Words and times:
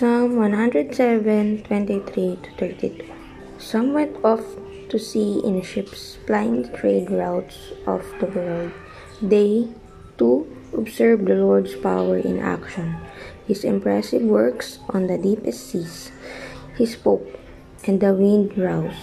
Psalm 0.00 0.36
107 0.36 1.60
23 1.60 2.38
to 2.40 2.50
32. 2.56 3.04
Some 3.58 3.92
went 3.92 4.16
off 4.24 4.40
to 4.88 4.98
sea 4.98 5.42
in 5.44 5.60
ships 5.60 6.16
plying 6.24 6.62
the 6.62 6.72
trade 6.72 7.10
routes 7.10 7.76
of 7.86 8.00
the 8.18 8.24
world. 8.24 8.72
They, 9.20 9.68
too, 10.16 10.48
observed 10.72 11.26
the 11.26 11.34
Lord's 11.34 11.76
power 11.76 12.16
in 12.16 12.40
action, 12.40 12.96
his 13.46 13.62
impressive 13.62 14.22
works 14.22 14.78
on 14.88 15.06
the 15.06 15.18
deepest 15.18 15.68
seas. 15.68 16.10
He 16.78 16.86
spoke, 16.86 17.36
and 17.84 18.00
the 18.00 18.14
wind 18.14 18.56
rose. 18.56 18.96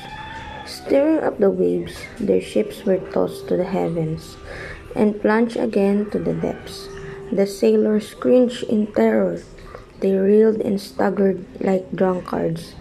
Stirring 0.66 1.22
up 1.22 1.38
the 1.38 1.52
waves, 1.52 1.94
their 2.20 2.42
ships 2.42 2.86
were 2.86 2.98
tossed 3.14 3.48
to 3.50 3.58
the 3.58 3.70
heavens 3.70 4.36
and 4.96 5.22
plunged 5.22 5.58
again 5.58 6.10
to 6.10 6.18
the 6.18 6.34
depths. 6.34 6.90
The 7.32 7.46
sailors 7.46 8.16
cringed 8.16 8.64
in 8.64 8.88
terror. 8.88 9.38
They 10.00 10.14
reeled 10.14 10.62
and 10.62 10.80
staggered 10.80 11.46
like 11.60 11.90
drunkards, 11.92 12.76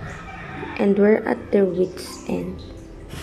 and 0.79 0.99
were 0.99 1.25
at 1.25 1.51
their 1.51 1.65
wits' 1.65 2.29
end. 2.29 2.61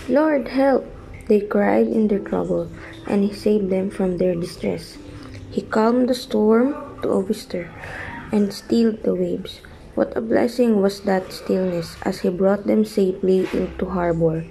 Lord, 0.10 0.50
help! 0.50 0.86
They 1.28 1.42
cried 1.42 1.88
in 1.88 2.08
their 2.08 2.20
trouble, 2.20 2.68
and 3.06 3.24
He 3.24 3.34
saved 3.34 3.70
them 3.70 3.90
from 3.90 4.18
their 4.18 4.34
distress. 4.36 4.98
He 5.52 5.62
calmed 5.62 6.10
the 6.10 6.18
storm 6.18 6.74
to 7.04 7.10
a 7.10 7.20
whisper, 7.20 7.70
and 8.32 8.52
stilled 8.52 9.04
the 9.04 9.14
waves. 9.14 9.62
What 9.94 10.18
a 10.18 10.22
blessing 10.22 10.82
was 10.82 11.02
that 11.02 11.32
stillness 11.32 11.96
as 12.02 12.26
He 12.26 12.30
brought 12.30 12.66
them 12.66 12.84
safely 12.84 13.46
into 13.54 13.86
harbor. 13.86 14.44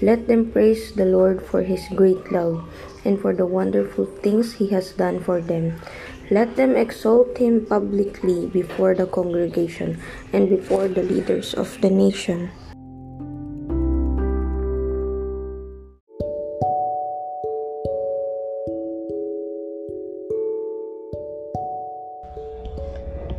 Let 0.00 0.28
them 0.28 0.52
praise 0.52 0.92
the 0.92 1.06
Lord 1.06 1.42
for 1.42 1.62
His 1.62 1.82
great 1.90 2.30
love 2.30 2.62
and 3.04 3.18
for 3.18 3.34
the 3.34 3.46
wonderful 3.46 4.06
things 4.22 4.54
He 4.54 4.68
has 4.68 4.92
done 4.92 5.18
for 5.18 5.40
them. 5.40 5.80
Let 6.26 6.58
them 6.58 6.74
exalt 6.74 7.38
him 7.38 7.66
publicly 7.70 8.50
before 8.50 8.98
the 8.98 9.06
congregation 9.06 10.02
and 10.34 10.50
before 10.50 10.90
the 10.90 11.06
leaders 11.06 11.54
of 11.54 11.70
the 11.80 11.90
nation. 11.90 12.50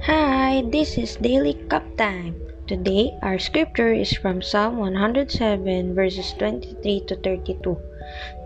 Hi, 0.08 0.64
this 0.72 0.96
is 0.96 1.20
Daily 1.20 1.60
Cup 1.68 1.84
Time. 2.00 2.40
Today, 2.72 3.12
our 3.20 3.36
scripture 3.36 3.92
is 3.92 4.16
from 4.16 4.40
Psalm 4.40 4.78
107, 4.80 5.92
verses 5.92 6.32
23 6.40 7.04
to 7.12 7.16
32. 7.20 7.76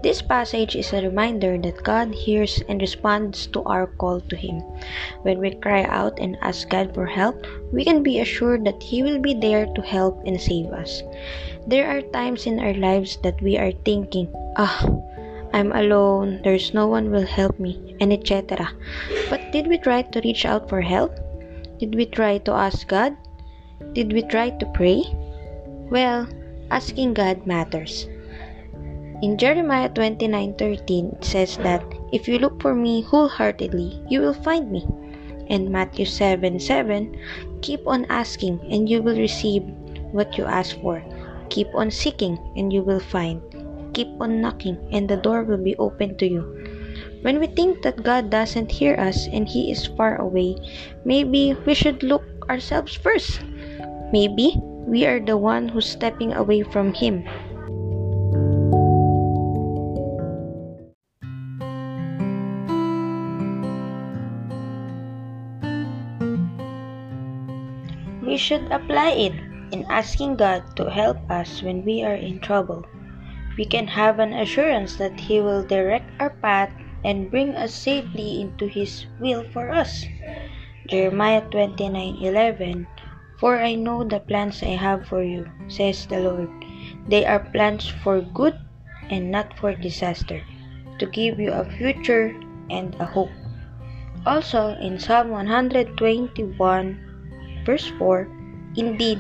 This 0.02 0.22
passage 0.22 0.76
is 0.76 0.94
a 0.94 1.02
reminder 1.02 1.58
that 1.58 1.84
God 1.84 2.14
hears 2.14 2.64
and 2.67 2.81
responds 2.81 3.45
to 3.54 3.62
our 3.64 3.88
call 3.88 4.20
to 4.20 4.36
Him. 4.36 4.62
When 5.22 5.40
we 5.40 5.54
cry 5.56 5.84
out 5.84 6.17
and 6.20 6.38
ask 6.42 6.70
God 6.70 6.94
for 6.94 7.06
help, 7.06 7.45
we 7.72 7.86
can 7.86 8.02
be 8.02 8.20
assured 8.20 8.66
that 8.66 8.82
He 8.82 9.04
will 9.04 9.20
be 9.20 9.34
there 9.34 9.67
to 9.67 9.82
help 9.82 10.22
and 10.26 10.42
save 10.42 10.73
us. 10.73 11.04
There 11.67 11.86
are 11.86 12.02
times 12.02 12.48
in 12.48 12.59
our 12.59 12.73
lives 12.73 13.17
that 13.22 13.42
we 13.42 13.58
are 13.58 13.72
thinking, 13.86 14.28
ah, 14.58 14.89
I'm 15.54 15.72
alone, 15.72 16.42
there's 16.44 16.73
no 16.73 16.88
one 16.88 17.12
will 17.12 17.28
help 17.28 17.59
me, 17.59 17.95
and 18.00 18.12
etc. 18.12 18.72
But 19.30 19.52
did 19.52 19.67
we 19.67 19.78
try 19.78 20.02
to 20.02 20.22
reach 20.22 20.45
out 20.45 20.70
for 20.70 20.82
help? 20.82 21.14
Did 21.78 21.94
we 21.94 22.06
try 22.06 22.39
to 22.39 22.54
ask 22.54 22.88
God? 22.88 23.17
Did 23.94 24.14
we 24.14 24.23
try 24.23 24.50
to 24.50 24.66
pray? 24.73 25.04
Well, 25.92 26.26
asking 26.72 27.14
God 27.14 27.45
matters. 27.45 28.08
In 29.22 29.38
Jeremiah 29.38 29.86
29:13 29.94 31.14
it 31.14 31.22
says 31.22 31.53
that 31.61 31.86
if 32.09 32.25
you 32.25 32.41
look 32.41 32.58
for 32.58 32.73
me 32.73 33.05
wholeheartedly, 33.05 34.02
you 34.09 34.17
will 34.17 34.33
find 34.33 34.73
me. 34.73 34.82
And 35.45 35.70
Matthew 35.70 36.09
7:7, 36.09 36.58
7, 36.58 37.21
keep 37.61 37.86
on 37.86 38.10
asking 38.10 38.58
and 38.65 38.89
you 38.89 39.05
will 39.05 39.14
receive 39.14 39.61
what 40.10 40.42
you 40.42 40.49
ask 40.49 40.73
for. 40.81 41.05
Keep 41.54 41.70
on 41.77 41.93
seeking 41.93 42.42
and 42.58 42.73
you 42.73 42.81
will 42.81 42.98
find. 42.99 43.45
Keep 43.93 44.10
on 44.17 44.42
knocking 44.42 44.81
and 44.89 45.05
the 45.05 45.21
door 45.21 45.45
will 45.45 45.61
be 45.61 45.77
open 45.77 46.17
to 46.17 46.26
you. 46.26 46.42
When 47.21 47.37
we 47.37 47.45
think 47.45 47.86
that 47.86 48.02
God 48.02 48.33
doesn't 48.33 48.73
hear 48.73 48.98
us 48.98 49.30
and 49.30 49.45
He 49.45 49.70
is 49.70 49.86
far 49.86 50.17
away, 50.17 50.58
maybe 51.05 51.54
we 51.70 51.77
should 51.77 52.02
look 52.02 52.26
ourselves 52.49 52.98
first. 52.98 53.37
Maybe 54.10 54.58
we 54.89 55.05
are 55.05 55.21
the 55.21 55.37
one 55.37 55.70
who's 55.70 55.86
stepping 55.86 56.33
away 56.33 56.65
from 56.65 56.98
Him 56.98 57.21
We 68.21 68.37
should 68.37 68.70
apply 68.70 69.17
it 69.17 69.33
in 69.73 69.86
asking 69.89 70.37
God 70.37 70.61
to 70.77 70.89
help 70.89 71.17
us 71.30 71.64
when 71.65 71.83
we 71.83 72.04
are 72.05 72.14
in 72.14 72.39
trouble. 72.39 72.86
We 73.58 73.65
can 73.65 73.87
have 73.87 74.20
an 74.20 74.33
assurance 74.33 74.95
that 74.98 75.20
He 75.20 75.42
will 75.42 75.65
direct 75.65 76.05
our 76.21 76.30
path 76.30 76.70
and 77.04 77.31
bring 77.31 77.58
us 77.58 77.73
safely 77.73 78.42
into 78.42 78.67
His 78.70 79.05
will 79.20 79.43
for 79.49 79.73
us. 79.73 80.05
Jeremiah 80.86 81.42
29:11 81.49 82.86
For 83.42 83.58
I 83.58 83.73
know 83.73 84.05
the 84.05 84.21
plans 84.21 84.61
I 84.61 84.77
have 84.77 85.10
for 85.10 85.26
you, 85.26 85.49
says 85.67 86.05
the 86.05 86.21
Lord. 86.21 86.49
They 87.10 87.26
are 87.26 87.42
plans 87.42 87.89
for 87.89 88.21
good 88.21 88.54
and 89.10 89.33
not 89.33 89.58
for 89.58 89.73
disaster, 89.73 90.45
to 91.02 91.05
give 91.10 91.42
you 91.42 91.52
a 91.52 91.65
future 91.65 92.37
and 92.70 92.93
a 93.02 93.05
hope. 93.05 93.33
Also 94.30 94.77
in 94.77 95.02
Psalm 95.02 95.33
121 95.33 97.11
Verse 97.66 97.88
4 97.98 98.27
Indeed, 98.76 99.20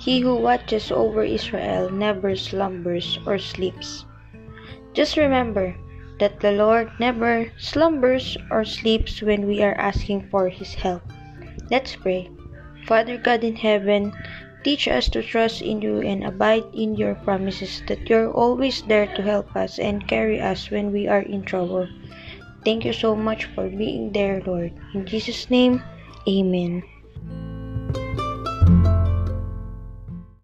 he 0.00 0.20
who 0.20 0.34
watches 0.34 0.90
over 0.90 1.22
Israel 1.22 1.90
never 1.90 2.34
slumbers 2.34 3.18
or 3.26 3.38
sleeps. 3.38 4.06
Just 4.94 5.16
remember 5.16 5.76
that 6.18 6.40
the 6.40 6.52
Lord 6.52 6.90
never 6.98 7.52
slumbers 7.56 8.36
or 8.50 8.64
sleeps 8.64 9.22
when 9.22 9.46
we 9.46 9.62
are 9.62 9.74
asking 9.74 10.28
for 10.28 10.48
his 10.48 10.74
help. 10.74 11.02
Let's 11.70 11.96
pray. 11.96 12.30
Father 12.86 13.16
God 13.16 13.44
in 13.44 13.56
heaven, 13.56 14.12
teach 14.64 14.88
us 14.88 15.08
to 15.10 15.22
trust 15.22 15.62
in 15.62 15.80
you 15.80 16.00
and 16.00 16.24
abide 16.24 16.64
in 16.74 16.96
your 16.96 17.14
promises 17.14 17.82
that 17.88 18.08
you're 18.08 18.30
always 18.32 18.82
there 18.82 19.06
to 19.14 19.22
help 19.22 19.54
us 19.54 19.78
and 19.78 20.08
carry 20.08 20.40
us 20.40 20.70
when 20.70 20.92
we 20.92 21.08
are 21.08 21.22
in 21.22 21.44
trouble. 21.44 21.86
Thank 22.64 22.84
you 22.84 22.92
so 22.92 23.16
much 23.16 23.46
for 23.54 23.68
being 23.68 24.12
there, 24.12 24.42
Lord. 24.44 24.72
In 24.94 25.06
Jesus' 25.06 25.48
name, 25.48 25.82
amen. 26.28 26.82